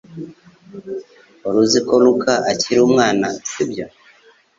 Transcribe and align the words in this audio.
Wari 1.43 1.57
uziko 1.65 1.93
Luka 2.03 2.33
akiri 2.51 2.79
umwana 2.87 3.27
sibyo 3.49 3.85